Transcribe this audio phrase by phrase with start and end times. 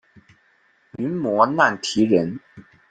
[0.93, 2.39] 昙摩难提人。